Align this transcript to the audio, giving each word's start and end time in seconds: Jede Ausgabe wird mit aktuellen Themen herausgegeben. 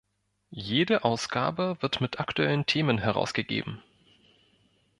Jede 0.55 1.03
Ausgabe 1.03 1.77
wird 1.79 2.01
mit 2.01 2.19
aktuellen 2.19 2.65
Themen 2.65 2.97
herausgegeben. 2.97 3.83